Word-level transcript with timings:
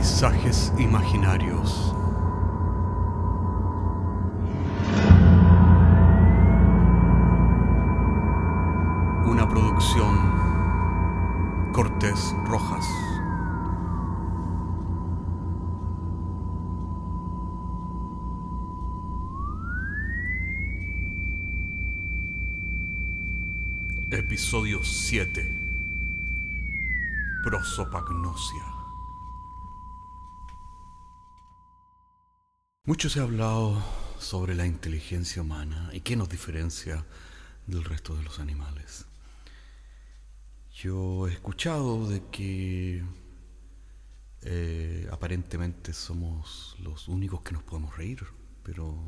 Paisajes 0.00 0.72
imaginarios. 0.78 1.94
Una 9.26 9.46
producción 9.46 10.16
Cortés 11.74 12.34
Rojas. 12.46 12.88
Episodio 24.10 24.82
7. 24.82 25.44
Prosopagnosia. 27.44 28.79
Mucho 32.86 33.10
se 33.10 33.20
ha 33.20 33.24
hablado 33.24 33.84
sobre 34.18 34.54
la 34.54 34.64
inteligencia 34.64 35.42
humana 35.42 35.90
y 35.92 36.00
qué 36.00 36.16
nos 36.16 36.30
diferencia 36.30 37.04
del 37.66 37.84
resto 37.84 38.16
de 38.16 38.22
los 38.22 38.40
animales. 38.40 39.04
Yo 40.72 41.28
he 41.28 41.32
escuchado 41.32 42.08
de 42.08 42.22
que 42.30 43.04
eh, 44.40 45.06
aparentemente 45.12 45.92
somos 45.92 46.74
los 46.80 47.06
únicos 47.08 47.42
que 47.42 47.52
nos 47.52 47.62
podemos 47.62 47.94
reír, 47.98 48.24
pero 48.62 48.98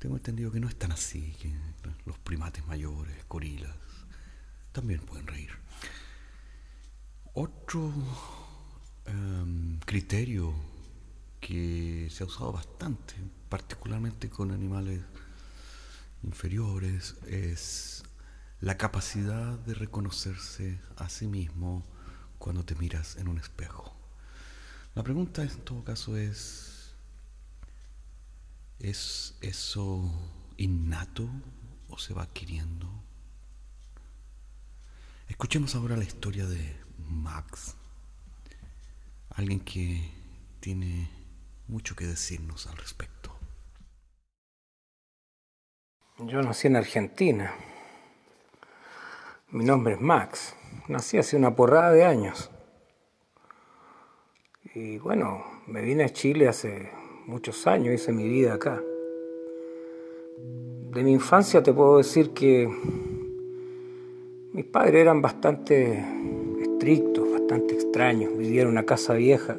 tengo 0.00 0.16
entendido 0.16 0.50
que 0.50 0.58
no 0.58 0.68
es 0.68 0.76
tan 0.76 0.90
así, 0.90 1.36
que 1.40 1.54
los 2.04 2.18
primates 2.18 2.66
mayores, 2.66 3.16
gorilas, 3.28 3.76
también 4.72 4.98
pueden 5.02 5.28
reír. 5.28 5.50
Otro 7.32 7.92
em, 9.06 9.78
criterio 9.86 10.52
que 11.40 12.08
se 12.10 12.22
ha 12.22 12.26
usado 12.26 12.52
bastante, 12.52 13.14
particularmente 13.48 14.28
con 14.28 14.50
animales 14.50 15.00
inferiores, 16.22 17.16
es 17.26 18.04
la 18.60 18.76
capacidad 18.76 19.58
de 19.58 19.74
reconocerse 19.74 20.78
a 20.96 21.08
sí 21.08 21.26
mismo 21.26 21.84
cuando 22.38 22.64
te 22.64 22.74
miras 22.74 23.16
en 23.16 23.28
un 23.28 23.38
espejo. 23.38 23.96
La 24.94 25.02
pregunta 25.02 25.42
en 25.42 25.64
todo 25.64 25.82
caso 25.82 26.16
es, 26.16 26.92
¿es 28.78 29.36
eso 29.40 30.10
innato 30.56 31.28
o 31.88 31.98
se 31.98 32.12
va 32.12 32.22
adquiriendo? 32.24 32.88
Escuchemos 35.28 35.74
ahora 35.74 35.96
la 35.96 36.04
historia 36.04 36.44
de 36.44 36.76
Max, 37.08 37.76
alguien 39.30 39.60
que 39.60 40.12
tiene 40.60 41.19
mucho 41.70 41.94
que 41.94 42.04
decirnos 42.04 42.66
al 42.66 42.76
respecto. 42.76 43.30
Yo 46.18 46.42
nací 46.42 46.66
en 46.66 46.76
Argentina. 46.76 47.54
Mi 49.50 49.64
nombre 49.64 49.94
es 49.94 50.00
Max. 50.00 50.56
Nací 50.88 51.16
hace 51.16 51.36
una 51.36 51.54
porrada 51.54 51.92
de 51.92 52.04
años. 52.04 52.50
Y 54.74 54.98
bueno, 54.98 55.44
me 55.68 55.80
vine 55.82 56.04
a 56.04 56.08
Chile 56.08 56.48
hace 56.48 56.90
muchos 57.26 57.66
años, 57.68 57.94
hice 57.94 58.12
mi 58.12 58.28
vida 58.28 58.54
acá. 58.54 58.82
De 60.90 61.04
mi 61.04 61.12
infancia 61.12 61.62
te 61.62 61.72
puedo 61.72 61.98
decir 61.98 62.30
que 62.30 62.68
mis 64.52 64.64
padres 64.64 64.96
eran 64.96 65.22
bastante 65.22 66.04
estrictos, 66.60 67.30
bastante 67.30 67.74
extraños. 67.74 68.36
Vivían 68.36 68.66
en 68.66 68.72
una 68.72 68.84
casa 68.84 69.14
vieja, 69.14 69.56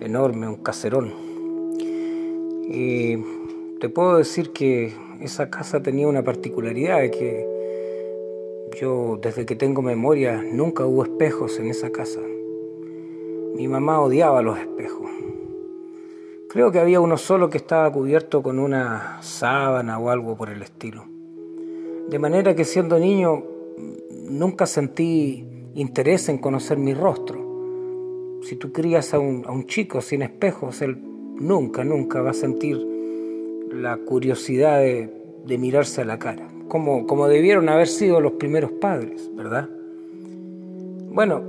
enorme, 0.00 0.46
un 0.46 0.62
caserón. 0.62 1.29
Y 2.70 3.16
te 3.80 3.88
puedo 3.88 4.16
decir 4.16 4.52
que 4.52 4.92
esa 5.20 5.50
casa 5.50 5.82
tenía 5.82 6.06
una 6.06 6.22
particularidad 6.22 7.10
que 7.10 7.46
yo 8.80 9.18
desde 9.20 9.44
que 9.44 9.56
tengo 9.56 9.82
memoria 9.82 10.42
nunca 10.42 10.86
hubo 10.86 11.02
espejos 11.02 11.58
en 11.58 11.68
esa 11.68 11.90
casa. 11.90 12.20
Mi 13.54 13.66
mamá 13.66 14.00
odiaba 14.00 14.40
los 14.42 14.58
espejos. 14.58 15.10
Creo 16.48 16.72
que 16.72 16.78
había 16.78 17.00
uno 17.00 17.16
solo 17.16 17.50
que 17.50 17.58
estaba 17.58 17.92
cubierto 17.92 18.42
con 18.42 18.58
una 18.58 19.22
sábana 19.22 19.98
o 19.98 20.10
algo 20.10 20.36
por 20.36 20.50
el 20.50 20.62
estilo. 20.62 21.04
De 22.08 22.18
manera 22.18 22.54
que 22.54 22.64
siendo 22.64 22.98
niño 22.98 23.44
nunca 24.28 24.66
sentí 24.66 25.46
interés 25.74 26.28
en 26.28 26.38
conocer 26.38 26.78
mi 26.78 26.94
rostro. 26.94 28.40
Si 28.42 28.56
tú 28.56 28.72
crías 28.72 29.12
a 29.14 29.18
un, 29.18 29.66
chico 29.66 30.00
sin 30.00 30.22
espejos, 30.22 30.82
él 30.82 30.96
nunca, 31.40 31.82
nunca 31.82 32.22
va 32.22 32.30
a 32.30 32.34
sentir 32.34 32.78
la 33.72 33.96
curiosidad 33.96 34.78
de, 34.78 35.10
mirarse 35.58 36.02
a 36.02 36.04
la 36.04 36.18
cara, 36.20 36.48
como, 36.68 37.06
como 37.08 37.26
debieron 37.26 37.68
haber 37.68 37.88
sido 37.88 38.20
los 38.20 38.32
primeros 38.32 38.70
padres, 38.70 39.28
¿verdad? 39.34 39.68
Bueno, 41.10 41.42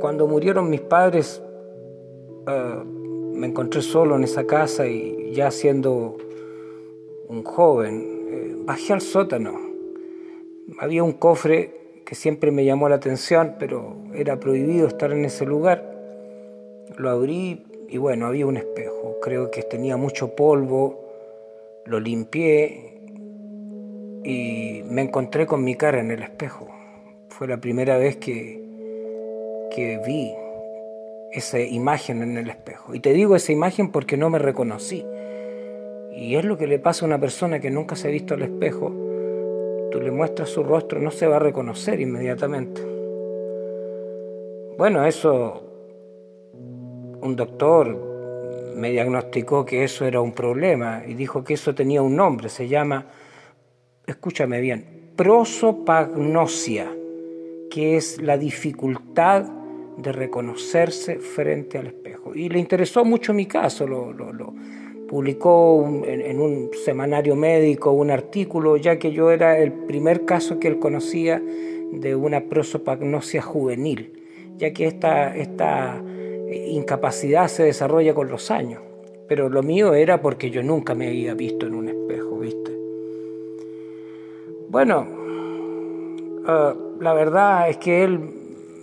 cuando 0.00 0.28
murieron 0.28 0.70
mis 0.70 0.82
padres, 0.82 1.42
ah, 2.46 2.84
me 2.84 3.48
encontré 3.48 3.82
solo 3.82 4.14
en 4.14 4.22
esa 4.22 4.46
casa 4.46 4.86
y 4.86 5.32
ya 5.32 5.50
siendo 5.50 6.16
un 7.26 7.42
joven, 7.42 8.04
eh, 8.30 8.56
bajé 8.64 8.92
al 8.92 9.00
sótano 9.00 9.68
había 10.78 11.02
un 11.02 11.12
cofre 11.12 12.02
que 12.04 12.14
siempre 12.14 12.50
me 12.50 12.64
llamó 12.64 12.88
la 12.88 12.96
atención, 12.96 13.56
pero 13.58 13.96
era 14.14 14.38
prohibido 14.38 14.86
estar 14.86 15.12
en 15.12 15.24
ese 15.24 15.46
lugar. 15.46 15.94
Lo 16.96 17.10
abrí 17.10 17.64
y 17.88 17.98
bueno, 17.98 18.26
había 18.26 18.46
un 18.46 18.56
espejo. 18.56 19.16
Creo 19.22 19.50
que 19.50 19.62
tenía 19.62 19.96
mucho 19.96 20.34
polvo. 20.34 21.04
Lo 21.84 22.00
limpié 22.00 23.00
y 24.24 24.82
me 24.84 25.02
encontré 25.02 25.46
con 25.46 25.64
mi 25.64 25.74
cara 25.74 26.00
en 26.00 26.10
el 26.10 26.22
espejo. 26.22 26.68
Fue 27.28 27.46
la 27.46 27.56
primera 27.58 27.96
vez 27.96 28.16
que, 28.16 28.62
que 29.74 30.00
vi 30.06 30.32
esa 31.32 31.60
imagen 31.60 32.22
en 32.22 32.36
el 32.36 32.50
espejo. 32.50 32.94
Y 32.94 33.00
te 33.00 33.12
digo 33.12 33.36
esa 33.36 33.52
imagen 33.52 33.90
porque 33.90 34.16
no 34.16 34.28
me 34.30 34.38
reconocí. 34.38 35.04
Y 36.14 36.34
es 36.36 36.44
lo 36.44 36.58
que 36.58 36.66
le 36.66 36.78
pasa 36.78 37.04
a 37.04 37.08
una 37.08 37.18
persona 37.18 37.60
que 37.60 37.70
nunca 37.70 37.96
se 37.96 38.08
ha 38.08 38.10
visto 38.10 38.34
al 38.34 38.42
espejo 38.42 39.08
tú 39.90 40.00
le 40.00 40.10
muestras 40.10 40.50
su 40.50 40.62
rostro, 40.62 41.00
no 41.00 41.10
se 41.10 41.26
va 41.26 41.36
a 41.36 41.40
reconocer 41.40 42.00
inmediatamente. 42.00 42.80
Bueno, 44.76 45.04
eso, 45.06 45.62
un 47.20 47.36
doctor 47.36 48.08
me 48.76 48.90
diagnosticó 48.90 49.64
que 49.64 49.82
eso 49.82 50.06
era 50.06 50.20
un 50.20 50.32
problema 50.32 51.02
y 51.06 51.14
dijo 51.14 51.42
que 51.42 51.54
eso 51.54 51.74
tenía 51.74 52.00
un 52.00 52.14
nombre, 52.14 52.48
se 52.48 52.68
llama, 52.68 53.06
escúchame 54.06 54.60
bien, 54.60 55.10
prosopagnosia, 55.16 56.88
que 57.70 57.96
es 57.96 58.22
la 58.22 58.38
dificultad 58.38 59.44
de 59.96 60.12
reconocerse 60.12 61.18
frente 61.18 61.76
al 61.76 61.88
espejo. 61.88 62.34
Y 62.34 62.48
le 62.48 62.60
interesó 62.60 63.04
mucho 63.04 63.34
mi 63.34 63.46
caso, 63.46 63.86
lo, 63.86 64.14
publicó 65.08 66.04
en, 66.06 66.38
un 66.38 66.70
semanario 66.84 67.34
médico 67.34 67.90
un 67.90 68.10
artículo, 68.10 68.76
ya 68.76 68.98
que 68.98 69.10
yo 69.10 69.30
era 69.32 69.58
el 69.58 69.72
primer 69.72 70.24
caso 70.24 70.60
que 70.60 70.68
él 70.68 70.78
conocía 70.78 71.42
de 71.92 72.14
una 72.14 72.44
prosopagnosia 72.44 73.42
juvenil, 73.42 74.12
ya 74.56 74.72
que 74.72 74.86
esta, 74.86 75.34
esta 75.34 76.00
incapacidad 76.50 77.48
se 77.48 77.64
desarrolla 77.64 78.14
con 78.14 78.28
los 78.28 78.50
años. 78.50 78.82
Pero 79.26 79.48
lo 79.48 79.62
mío 79.62 79.94
era 79.94 80.22
porque 80.22 80.50
yo 80.50 80.62
nunca 80.62 80.94
me 80.94 81.08
había 81.08 81.34
visto 81.34 81.66
en 81.66 81.74
un 81.74 81.88
espejo, 81.88 82.38
¿viste? 82.38 82.72
Bueno, 84.68 85.06
ah, 86.46 86.74
la 87.00 87.12
verdad 87.12 87.68
es 87.68 87.76
que 87.76 88.04
él 88.04 88.20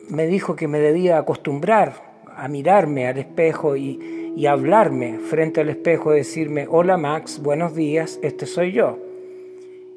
me 0.09 0.27
dijo 0.27 0.55
que 0.55 0.67
me 0.67 0.79
debía 0.79 1.17
acostumbrar 1.17 2.21
a 2.27 2.47
mirarme 2.47 3.07
al 3.07 3.17
espejo 3.17 3.75
y, 3.75 4.33
y 4.35 4.45
hablarme 4.45 5.19
frente 5.19 5.61
al 5.61 5.69
espejo, 5.69 6.11
decirme, 6.11 6.67
hola 6.69 6.97
Max, 6.97 7.41
buenos 7.41 7.73
días, 7.73 8.19
este 8.21 8.45
soy 8.45 8.71
yo. 8.71 9.04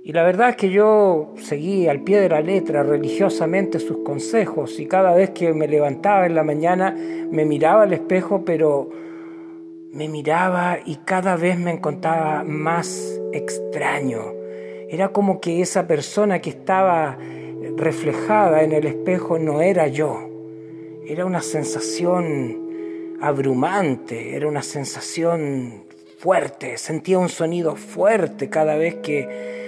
Y 0.08 0.12
la 0.12 0.22
verdad 0.22 0.48
es 0.48 0.56
que 0.56 0.70
yo 0.70 1.34
seguí 1.36 1.86
al 1.86 2.00
pie 2.00 2.18
de 2.18 2.30
la 2.30 2.40
letra 2.40 2.82
religiosamente 2.82 3.78
sus 3.78 3.98
consejos 3.98 4.80
y 4.80 4.86
cada 4.86 5.14
vez 5.14 5.32
que 5.32 5.52
me 5.52 5.68
levantaba 5.68 6.24
en 6.24 6.34
la 6.34 6.42
mañana 6.42 6.96
me 7.30 7.44
miraba 7.44 7.82
al 7.82 7.92
espejo, 7.92 8.42
pero 8.42 8.88
me 9.92 10.08
miraba 10.08 10.78
y 10.82 10.96
cada 11.04 11.36
vez 11.36 11.58
me 11.58 11.72
encontraba 11.72 12.42
más 12.42 13.20
extraño. 13.34 14.32
Era 14.88 15.10
como 15.10 15.42
que 15.42 15.60
esa 15.60 15.86
persona 15.86 16.38
que 16.38 16.48
estaba 16.48 17.18
reflejada 17.76 18.62
en 18.62 18.72
el 18.72 18.86
espejo 18.86 19.38
no 19.38 19.60
era 19.60 19.88
yo. 19.88 20.26
Era 21.06 21.26
una 21.26 21.42
sensación 21.42 23.18
abrumante, 23.20 24.34
era 24.36 24.48
una 24.48 24.62
sensación 24.62 25.84
fuerte, 26.16 26.78
sentía 26.78 27.18
un 27.18 27.28
sonido 27.28 27.76
fuerte 27.76 28.48
cada 28.48 28.74
vez 28.74 28.94
que, 29.02 29.58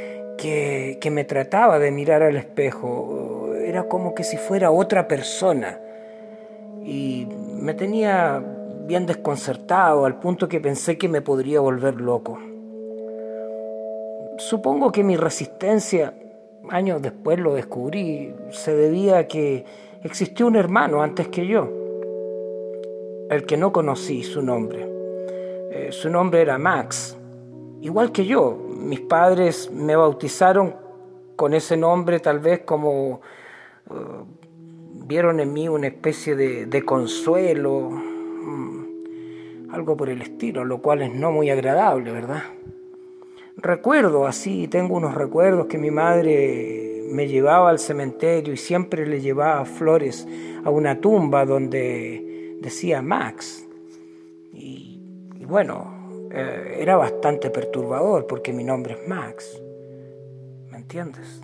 que, 0.40 1.10
me 1.10 1.24
trataba 1.24 1.78
de 1.78 1.90
mirar 1.90 2.22
al 2.22 2.36
espejo, 2.36 3.52
era 3.62 3.84
como 3.88 4.14
que 4.14 4.24
si 4.24 4.38
fuera 4.38 4.70
otra 4.70 5.06
persona. 5.06 5.78
Y 6.82 7.28
me 7.60 7.74
tenía 7.74 8.42
bien 8.86 9.04
desconcertado 9.04 10.06
al 10.06 10.18
punto 10.18 10.48
que 10.48 10.60
pensé 10.60 10.96
que 10.96 11.08
me 11.08 11.20
podría 11.20 11.60
volver 11.60 12.00
loco. 12.00 12.38
Supongo 14.38 14.90
que 14.90 15.04
mi 15.04 15.16
resistencia, 15.16 16.14
años 16.70 17.02
después 17.02 17.38
lo 17.38 17.54
descubrí, 17.54 18.34
se 18.50 18.74
debía 18.74 19.18
a 19.18 19.24
que 19.24 19.66
existió 20.02 20.46
un 20.46 20.56
hermano 20.56 21.02
antes 21.02 21.28
que 21.28 21.46
yo, 21.46 21.68
el 23.28 23.44
que 23.44 23.58
no 23.58 23.72
conocí 23.72 24.22
su 24.22 24.40
nombre. 24.40 24.88
Eh, 25.72 25.88
su 25.92 26.08
nombre 26.08 26.40
era 26.40 26.56
Max, 26.56 27.18
igual 27.82 28.10
que 28.10 28.24
yo. 28.24 28.69
Mis 28.80 29.00
padres 29.00 29.70
me 29.70 29.94
bautizaron 29.96 30.74
con 31.36 31.54
ese 31.54 31.76
nombre 31.76 32.20
tal 32.20 32.38
vez 32.38 32.60
como 32.60 33.20
eh, 33.90 33.94
vieron 35.06 35.40
en 35.40 35.52
mí 35.52 35.68
una 35.68 35.88
especie 35.88 36.36
de, 36.36 36.84
consuelo, 36.84 37.90
mm, 37.90 39.70
algo 39.72 39.96
por 39.96 40.08
el 40.08 40.22
estilo, 40.22 40.64
lo 40.64 40.82
cual 40.82 41.02
es 41.02 41.14
no 41.14 41.32
muy 41.32 41.50
agradable, 41.50 42.12
¿verdad? 42.12 42.42
recuerdo 43.62 44.26
así, 44.26 44.68
tengo 44.68 44.96
unos 44.96 45.14
recuerdos 45.14 45.66
que 45.66 45.78
mi 45.78 45.90
madre 45.90 47.04
me 47.10 47.28
llevaba 47.28 47.70
al 47.70 47.78
cementerio 47.78 48.54
y 48.54 48.56
siempre 48.56 49.06
le 49.06 49.20
llevaba 49.20 49.64
flores 49.64 50.26
a 50.64 50.70
una 50.70 51.00
tumba 51.00 51.44
donde 51.44 52.56
decía 52.60 53.02
Max. 53.02 53.66
Y, 54.52 55.00
bueno, 55.46 55.99
eh, 56.32 56.76
era 56.78 56.96
bastante 56.96 57.50
perturbador 57.50 58.26
porque 58.26 58.52
mi 58.52 58.64
nombre 58.64 58.94
es 58.94 59.08
Max. 59.08 59.60
¿Me 60.70 60.78
entiendes? 60.78 61.40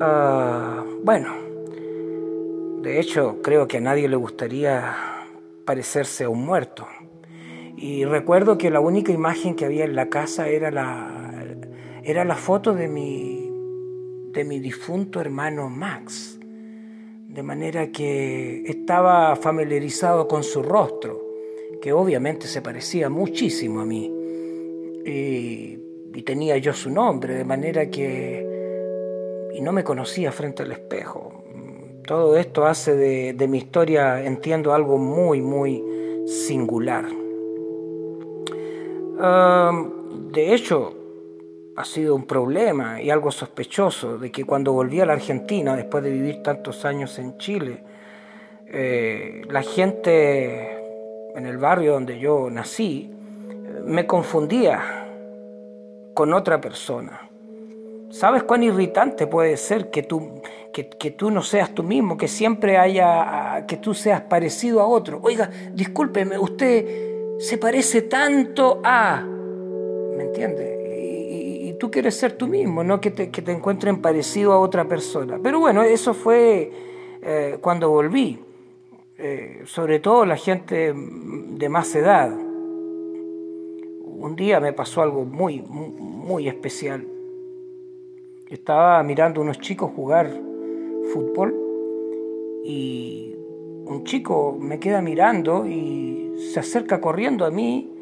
Ah, 0.00 0.84
bueno, 1.04 1.34
de 2.82 2.98
hecho 2.98 3.40
creo 3.42 3.68
que 3.68 3.76
a 3.76 3.80
nadie 3.80 4.08
le 4.08 4.16
gustaría 4.16 4.96
parecerse 5.64 6.24
a 6.24 6.28
un 6.28 6.44
muerto. 6.44 6.86
Y 7.76 8.04
recuerdo 8.04 8.58
que 8.58 8.70
la 8.70 8.80
única 8.80 9.12
imagen 9.12 9.54
que 9.54 9.64
había 9.64 9.84
en 9.84 9.96
la 9.96 10.08
casa 10.08 10.48
era 10.48 10.70
la, 10.70 11.44
era 12.02 12.24
la 12.24 12.36
foto 12.36 12.74
de 12.74 12.88
mi, 12.88 13.50
de 14.32 14.44
mi 14.44 14.60
difunto 14.60 15.20
hermano 15.20 15.68
Max. 15.68 16.38
De 17.28 17.42
manera 17.42 17.90
que 17.90 18.62
estaba 18.66 19.36
familiarizado 19.36 20.28
con 20.28 20.42
su 20.42 20.62
rostro, 20.62 21.21
que 21.82 21.92
obviamente 21.92 22.46
se 22.46 22.62
parecía 22.62 23.10
muchísimo 23.10 23.80
a 23.80 23.84
mí. 23.84 24.10
Y, 25.04 25.78
tenía 26.24 26.56
yo 26.56 26.72
su 26.72 26.88
nombre, 26.88 27.34
de 27.34 27.44
manera 27.44 27.90
que... 27.90 28.46
Y 29.54 29.60
no 29.60 29.72
me 29.72 29.82
conocía 29.82 30.30
frente 30.30 30.62
al 30.62 30.70
espejo. 30.70 31.42
Todo 32.06 32.36
esto 32.36 32.64
hace 32.64 32.94
de, 32.94 33.48
mi 33.48 33.58
historia, 33.58 34.24
entiendo, 34.24 34.72
algo 34.72 34.98
muy, 34.98 35.40
muy 35.40 35.82
singular 36.26 37.06
de 40.32 40.54
hecho, 40.54 40.94
ha 41.76 41.84
sido 41.84 42.14
un 42.14 42.26
problema 42.26 43.00
y 43.00 43.10
algo 43.10 43.30
sospechoso 43.30 44.18
de 44.18 44.30
que 44.32 44.44
cuando 44.44 44.72
volví 44.72 45.00
a 45.00 45.06
la 45.06 45.12
Argentina, 45.14 45.76
después 45.76 46.02
de 46.02 46.10
vivir 46.10 46.42
tantos 46.42 46.84
años 46.84 47.18
en 47.18 47.38
Chile, 47.38 47.82
eh, 48.66 49.42
la 49.48 49.62
gente 49.62 50.81
en 51.34 51.46
el 51.46 51.58
barrio 51.58 51.92
donde 51.92 52.18
yo 52.18 52.50
nací 52.50 53.10
me 53.84 54.06
confundía 54.06 54.80
con 56.14 56.32
otra 56.32 56.60
persona. 56.60 57.28
¿Sabes 58.10 58.42
cuán 58.42 58.62
irritante 58.62 59.26
puede 59.26 59.56
ser 59.56 59.90
que 59.90 60.02
tú, 60.02 60.42
que, 60.72 60.84
tú 61.12 61.30
no 61.30 61.42
seas 61.42 61.74
tú 61.74 61.82
mismo, 61.82 62.18
que 62.18 62.28
siempre 62.28 62.76
haya, 62.76 63.64
que 63.66 63.78
tú 63.78 63.94
seas 63.94 64.20
parecido 64.20 64.80
a 64.82 64.86
otro? 64.86 65.18
Oiga, 65.22 65.50
discúlpeme, 65.72 66.38
usted 66.38 67.38
se 67.38 67.56
parece 67.56 68.02
tanto 68.02 68.80
a... 68.84 69.22
¿Me 69.22 70.24
entiendes? 70.24 70.78
Y, 70.98 71.72
tú 71.80 71.90
quieres 71.90 72.14
ser 72.14 72.32
tú 72.32 72.46
mismo, 72.46 72.84
no 72.84 73.00
que 73.00 73.10
te, 73.10 73.30
que 73.30 73.42
te 73.42 73.50
encuentren 73.50 74.00
parecido 74.00 74.52
a 74.52 74.60
otra 74.60 74.84
persona. 74.84 75.40
Pero 75.42 75.58
bueno, 75.58 75.82
eso 75.82 76.14
fue 76.14 76.70
eh, 77.22 77.58
cuando 77.60 77.90
volví. 77.90 78.38
Eh, 79.24 79.62
sobre 79.66 80.00
todo 80.00 80.26
la 80.26 80.34
gente 80.34 80.92
de 80.92 81.68
más 81.68 81.94
edad. 81.94 82.36
Un 84.04 84.34
día 84.34 84.58
me 84.58 84.72
pasó 84.72 85.00
algo 85.00 85.24
muy, 85.24 85.62
muy 85.62 86.48
especial. 86.48 87.06
Estaba 88.48 89.00
mirando 89.04 89.40
unos 89.40 89.60
chicos 89.60 89.92
jugar 89.94 90.28
fútbol 91.12 91.54
y 92.64 93.36
un 93.86 94.02
chico 94.02 94.56
me 94.58 94.80
queda 94.80 95.00
mirando 95.00 95.68
y 95.68 96.32
se 96.52 96.58
acerca 96.58 97.00
corriendo 97.00 97.44
a 97.44 97.52
mí 97.52 97.92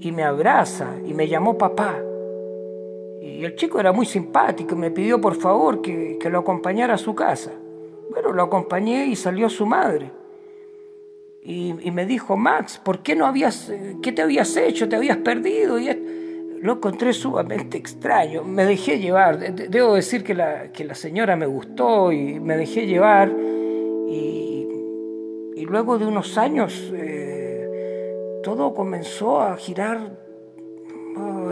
y 0.00 0.12
me 0.12 0.22
abraza 0.22 0.96
y 1.02 1.14
me 1.14 1.28
llamó 1.28 1.56
papá. 1.56 1.98
Y 3.22 3.42
el 3.42 3.54
chico 3.54 3.80
era 3.80 3.92
muy 3.92 4.04
simpático 4.04 4.74
y 4.74 4.78
me 4.78 4.90
pidió 4.90 5.18
por 5.18 5.34
favor 5.34 5.80
que, 5.80 6.18
lo 6.30 6.40
acompañara 6.40 6.92
a 6.92 6.98
su 6.98 7.14
casa. 7.14 7.52
Bueno, 8.10 8.32
lo 8.32 8.42
acompañé 8.42 9.06
y 9.06 9.16
salió 9.16 9.48
su 9.48 9.64
madre. 9.64 10.17
Y, 11.42 11.72
me 11.92 12.04
dijo, 12.04 12.36
Max, 12.36 12.80
¿por 12.82 13.02
qué 13.02 13.16
no 13.16 13.24
habías, 13.24 13.72
qué 14.02 14.12
te 14.12 14.22
habías 14.22 14.54
hecho? 14.56 14.88
¿Te 14.88 14.96
habías 14.96 15.16
perdido? 15.18 15.78
Y 15.78 15.88
lo 16.60 16.74
encontré 16.74 17.12
sumamente 17.12 17.78
extraño. 17.78 18.44
Me 18.44 18.64
dejé 18.64 18.98
llevar. 18.98 19.54
Debo 19.54 19.94
decir 19.94 20.24
que 20.24 20.34
la, 20.34 20.72
que 20.72 20.84
la 20.84 20.94
señora 20.94 21.36
me 21.36 21.46
gustó 21.46 22.12
y 22.12 22.38
me 22.38 22.56
dejé 22.56 22.86
llevar. 22.86 23.30
Y, 24.08 24.66
luego 25.64 25.98
de 25.98 26.06
unos 26.06 26.38
años... 26.38 26.90
Eh, 26.94 27.28
todo 28.42 28.72
comenzó 28.72 29.42
a 29.42 29.56
girar 29.56 30.16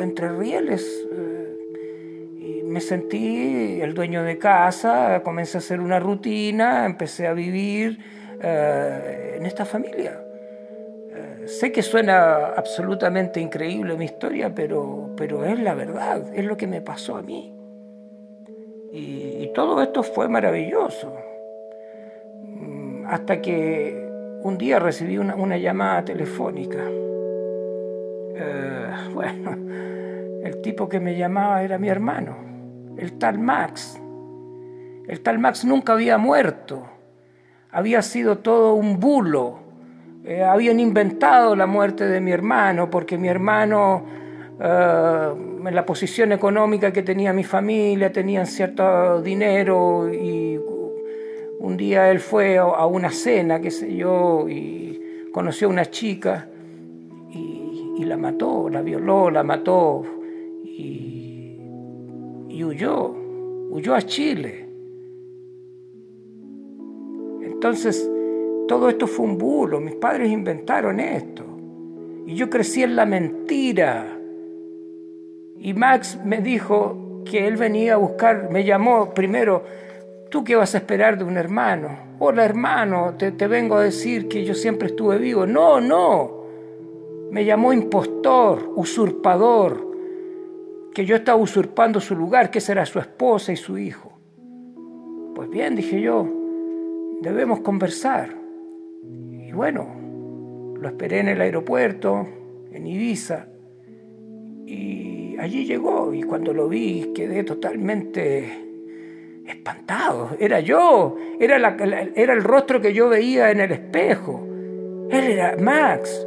entre 0.01 0.31
rieles. 0.31 1.07
Eh, 1.13 1.57
y 2.39 2.63
me 2.63 2.81
sentí 2.81 3.81
el 3.83 3.93
dueño 3.95 4.23
de 4.23 4.39
casa, 4.39 5.23
comencé 5.23 5.59
a 5.59 5.61
hacer 5.61 5.81
una 5.81 5.99
rutina, 6.01 6.87
empecé 6.87 7.27
a 7.27 7.35
vivir 7.35 7.99
eh, 8.41 9.35
en 9.37 9.47
esta 9.47 9.65
familia. 9.65 10.21
Eh, 11.15 11.49
sé 11.49 11.73
que 11.73 11.83
suena 11.83 12.49
absolutamente 12.57 13.41
increíble 13.41 13.97
mi 13.97 14.05
historia, 14.05 14.55
pero, 14.55 15.11
pero 15.17 15.45
es 15.45 15.59
la 15.61 15.75
verdad, 15.75 16.23
es 16.35 16.45
lo 16.45 16.57
que 16.57 16.67
me 16.67 16.81
pasó 16.83 17.17
a 17.17 17.23
mí. 17.23 17.55
Y, 18.93 19.51
todo 19.55 19.83
esto 19.83 20.03
fue 20.03 20.29
maravilloso. 20.29 21.15
Mm, 22.43 23.07
hasta 23.07 23.41
que 23.41 24.07
un 24.43 24.59
día 24.59 24.79
recibí 24.79 25.19
una, 25.19 25.57
llamada 25.57 26.05
telefónica. 26.05 26.79
Eh, 28.35 28.91
bueno, 29.15 29.57
el 30.43 30.61
tipo 30.63 30.89
que 30.89 31.01
me 31.01 31.17
llamaba 31.17 31.63
era 31.63 31.79
mi 31.79 31.89
hermano, 31.89 32.37
el 32.97 33.19
tal 33.19 33.39
Max. 33.39 34.01
El 35.09 35.21
tal 35.21 35.39
Max 35.39 35.65
nunca 35.65 35.93
había 35.93 36.19
muerto. 36.19 36.96
Había 37.77 38.01
sido 38.01 38.39
todo 38.39 38.73
un 38.73 38.99
bulo. 38.99 39.59
Eh, 40.25 40.43
habían 40.43 40.81
inventado 40.81 41.55
la 41.55 41.67
muerte 41.67 42.07
de 42.07 42.23
mi 42.23 42.33
hermano 42.33 42.89
porque 42.89 43.19
mi 43.19 43.29
hermano, 43.29 44.03
eh, 44.59 45.29
en 45.67 45.75
la 45.75 45.85
posición 45.85 46.33
económica 46.33 46.91
que 46.91 47.03
tenía 47.03 47.35
mi 47.35 47.45
familia, 47.45 48.11
tenían 48.11 48.47
cierto 48.47 49.21
dinero 49.21 50.11
y 50.11 50.59
un 51.61 51.77
día 51.77 52.11
él 52.11 52.19
fue 52.19 52.57
a 52.57 52.87
una 52.87 53.11
cena, 53.11 53.61
qué 53.61 53.71
sé 53.71 53.95
yo, 53.95 54.49
y 54.49 55.29
conoció 55.31 55.69
a 55.69 55.71
una 55.71 55.85
chica 55.85 56.49
y, 57.31 58.03
la 58.07 58.17
mató, 58.17 58.71
la 58.71 58.81
violó, 58.81 59.31
la 59.31 59.43
mató 59.43 60.03
y, 60.65 61.61
y 62.49 62.65
huyó, 62.65 63.15
huyó 63.69 63.95
a 63.95 64.01
Chile. 64.01 64.66
Entonces, 67.67 68.09
todo 68.69 68.89
esto 68.89 69.09
fue 69.09 69.27
un 69.27 69.39
bulo, 69.39 69.81
mis 69.81 69.97
padres 69.97 70.31
inventaron 70.31 71.01
esto. 71.01 71.43
Y 72.25 72.37
yo 72.37 72.49
crecí 72.49 72.85
en 72.85 72.95
la 72.95 73.05
mentira. 73.07 74.07
Y 75.59 75.75
Max 75.75 76.17
me 76.25 76.41
dijo 76.41 77.25
que 77.25 77.49
él 77.49 77.57
venía 77.57 77.95
a 77.95 77.97
buscar, 77.97 78.51
me 78.53 78.63
llamó 78.63 79.13
primero 79.13 79.65
¿Tú 80.31 80.45
qué 80.45 80.55
vas 80.55 80.77
a 80.77 80.79
esperar 80.79 81.19
de 81.19 81.25
un 81.25 81.37
hermano? 81.37 81.89
Hola 82.21 82.45
hermano, 82.45 83.15
te, 83.17 83.31
vengo 83.49 83.77
a 83.77 83.83
decir 83.83 84.29
que 84.29 84.45
yo 84.45 84.55
siempre 84.55 84.89
estuve 84.89 85.19
vivo. 85.19 85.45
No, 85.45 85.81
no. 85.81 86.45
Me 87.33 87.45
llamó 87.45 87.73
impostor, 87.73 88.73
usurpador, 88.77 89.91
que 90.95 91.05
yo 91.05 91.17
estaba 91.17 91.41
usurpando 91.41 92.01
su 92.01 92.15
lugar, 92.15 92.51
que 92.51 92.61
será 92.61 92.87
su 92.87 93.01
esposa 93.01 93.53
y 93.53 93.57
su 93.57 93.77
hijo. 93.77 94.13
Pues 95.35 95.51
bien, 95.51 95.75
dije 95.75 96.01
yo, 96.01 96.29
debemos 97.21 97.61
conversar. 97.61 98.37
Y 99.03 99.53
bueno, 99.53 100.77
lo 100.81 100.89
esperé 100.89 101.21
en 101.21 101.29
el 101.29 101.41
aeropuerto, 101.41 102.27
en 102.73 102.87
Ibiza, 102.87 103.47
y 104.67 105.37
allí 105.39 105.65
llegó 105.65 106.13
y 106.13 106.23
cuando 106.23 106.53
lo 106.53 106.69
vi 106.69 107.13
quedé 107.15 107.45
totalmente 107.45 108.65
espantado. 109.47 110.31
Era 110.41 110.61
yo, 110.61 111.17
era, 111.39 111.57
era 112.15 112.33
el 112.33 112.43
rostro 112.43 112.81
que 112.81 112.93
yo 112.93 113.09
veía 113.09 113.51
en 113.51 113.61
el 113.61 113.73
espejo. 113.73 114.47
Él 115.11 115.25
era 115.25 115.57
Max. 115.57 116.27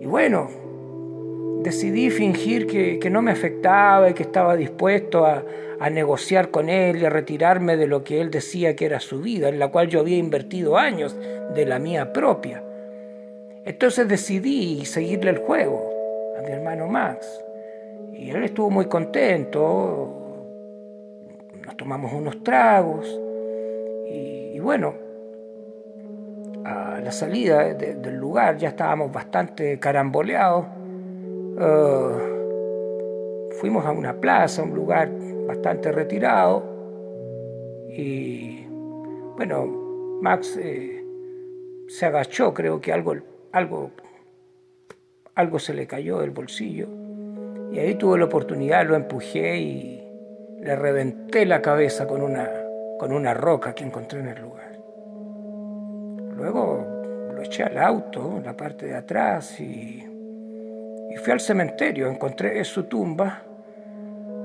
Y 0.00 0.06
bueno, 0.06 0.48
decidí 1.62 2.10
fingir 2.10 2.66
que, 2.66 3.10
no 3.10 3.22
me 3.22 3.30
afectaba 3.30 4.10
y 4.10 4.14
que 4.14 4.22
estaba 4.22 4.56
dispuesto 4.56 5.24
a, 5.24 5.44
a, 5.80 5.90
negociar 5.90 6.50
con 6.50 6.68
él 6.68 7.02
y 7.02 7.04
a 7.04 7.10
retirarme 7.10 7.76
de 7.76 7.86
lo 7.86 8.04
que 8.04 8.20
él 8.20 8.30
decía 8.30 8.76
que 8.76 8.86
era 8.86 9.00
su 9.00 9.20
vida, 9.20 9.48
en 9.48 9.58
la 9.58 9.68
cual 9.68 9.88
yo 9.88 10.00
había 10.00 10.16
invertido 10.16 10.76
años 10.76 11.16
de 11.54 11.66
la 11.66 11.78
mía 11.78 12.12
propia. 12.12 12.62
Entonces 13.64 14.08
decidí 14.08 14.84
seguirle 14.84 15.30
el 15.30 15.38
juego 15.38 15.90
a 16.38 16.42
mi 16.42 16.50
hermano 16.50 16.86
Max. 16.86 17.26
Y 18.12 18.30
él 18.30 18.42
estuvo 18.44 18.70
muy 18.70 18.86
contento, 18.86 20.18
nos 21.64 21.76
tomamos 21.76 22.12
unos 22.12 22.42
tragos 22.42 23.06
y, 24.10 24.58
bueno, 24.58 24.94
a 26.64 27.00
la 27.00 27.12
salida 27.12 27.74
del 27.74 28.16
lugar 28.16 28.56
ya 28.56 28.70
estábamos 28.70 29.12
bastante 29.12 29.78
caramboleados. 29.78 30.66
Eh, 31.60 32.38
fuimos 33.60 33.84
a 33.86 33.92
una 33.92 34.14
plaza, 34.14 34.62
un 34.62 34.74
lugar 34.74 35.10
bastante 35.48 35.90
retirado 35.90 36.62
y 37.88 38.66
bueno, 39.36 39.66
Max 40.20 40.56
eh, 40.62 41.04
se 41.88 42.06
agachó, 42.06 42.54
creo 42.54 42.80
que 42.80 42.92
algo, 42.92 43.16
algo, 43.50 43.90
algo 45.34 45.58
se 45.58 45.74
le 45.74 45.86
cayó 45.86 46.20
del 46.20 46.30
bolsillo 46.30 46.86
y 47.72 47.78
ahí 47.78 47.94
tuve 47.94 48.18
la 48.18 48.26
oportunidad, 48.26 48.86
lo 48.86 48.94
empujé 48.94 49.58
y 49.58 50.04
le 50.60 50.76
reventé 50.76 51.46
la 51.46 51.62
cabeza 51.62 52.06
con 52.06 52.22
una, 52.22 52.48
con 52.98 53.12
una 53.12 53.34
roca 53.34 53.74
que 53.74 53.84
encontré 53.84 54.20
en 54.20 54.28
el 54.28 54.42
lugar. 54.42 54.78
Luego 56.36 56.86
lo 57.34 57.42
eché 57.42 57.64
al 57.64 57.78
auto, 57.78 58.36
en 58.36 58.44
la 58.44 58.56
parte 58.56 58.86
de 58.86 58.94
atrás, 58.94 59.60
y, 59.60 60.04
y 61.10 61.16
fui 61.16 61.32
al 61.32 61.40
cementerio. 61.40 62.08
Encontré 62.08 62.62
su 62.64 62.84
tumba, 62.84 63.42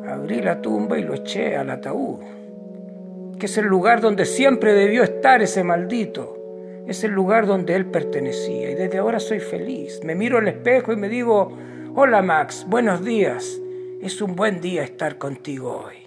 abrí 0.07 0.41
la 0.41 0.62
tumba 0.62 0.98
y 0.98 1.03
lo 1.03 1.13
eché 1.13 1.55
al 1.55 1.69
ataúd, 1.69 2.19
que 3.39 3.45
es 3.45 3.57
el 3.57 3.65
lugar 3.65 4.01
donde 4.01 4.25
siempre 4.25 4.74
debió 4.74 5.03
estar 5.03 5.41
ese 5.41 5.63
maldito. 5.63 6.39
Es 6.88 7.03
el 7.05 7.12
lugar 7.12 7.45
donde 7.45 7.75
él 7.75 7.86
pertenecía 7.86 8.69
y 8.72 8.75
desde 8.75 8.98
ahora 8.98 9.19
soy 9.19 9.39
feliz. 9.39 10.01
Me 10.03 10.15
miro 10.15 10.38
al 10.38 10.48
espejo 10.50 10.91
y 10.91 10.98
me 10.98 11.07
digo, 11.07 11.57
hola 11.95 12.22
Max, 12.22 12.65
buenos 12.67 13.05
días. 13.05 13.60
Es 14.01 14.22
un 14.22 14.36
buen 14.36 14.60
día 14.60 14.83
estar 14.83 15.17
contigo 15.17 15.86
hoy. 15.86 16.02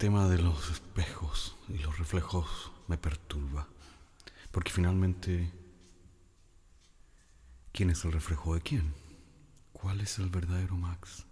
Tema 0.00 0.26
de 0.28 0.38
los 0.38 0.70
espejos 0.70 1.58
y 1.68 1.76
los 1.76 1.98
reflejos 1.98 2.72
me 2.88 2.96
perturba, 2.96 3.68
porque 4.50 4.70
finalmente, 4.70 5.52
¿quién 7.70 7.90
es 7.90 8.02
el 8.06 8.12
reflejo 8.12 8.54
de 8.54 8.62
quién? 8.62 8.94
¿Cuál 9.74 10.00
es 10.00 10.18
el 10.18 10.30
verdadero 10.30 10.74
Max? 10.74 11.26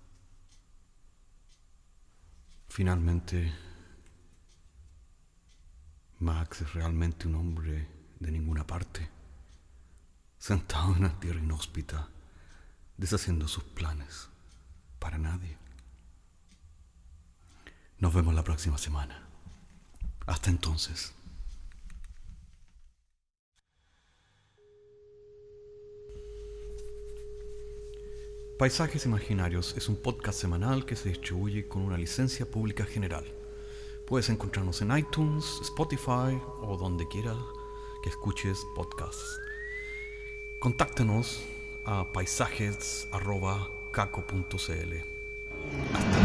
Finalmente, 2.69 3.55
Max 6.19 6.61
es 6.61 6.75
realmente 6.75 7.27
un 7.27 7.37
hombre 7.37 7.89
de 8.21 8.31
ninguna 8.31 8.67
parte, 8.67 9.09
sentado 10.39 10.93
en 10.93 10.99
una 10.99 11.19
tierra 11.19 11.41
inhóspita, 11.41 12.11
deshaciendo 12.99 13.49
sus 13.49 13.65
planes 13.65 14.29
para 14.99 15.17
nadie. 15.17 15.57
Nos 18.01 18.15
vemos 18.15 18.35
la 18.35 18.45
próxima 18.45 18.79
semana. 18.79 19.29
Hasta 20.27 20.51
entonces. 20.51 21.13
Paisajes 28.59 29.07
Imaginarios 29.07 29.75
es 29.77 29.89
un 29.89 29.97
podcast 29.97 30.41
semanal 30.41 30.85
que 30.85 30.97
se 30.97 31.09
distribuye 31.09 31.69
con 31.69 31.83
una 31.83 31.97
licencia 31.97 32.45
pública 32.45 32.85
general. 32.85 33.25
Puedes 34.07 34.29
encontrarnos 34.31 34.83
en 34.83 34.97
iTunes, 34.97 35.45
Spotify 35.63 36.41
o 36.61 36.77
donde 36.77 37.07
quieras 37.09 37.39
que 38.03 38.11
escuches 38.11 38.59
podcasts. 38.75 39.39
Contáctanos 40.61 41.41
a 41.85 42.13
paisajes.caco.cl. 42.13 44.95
Hasta. 45.95 46.18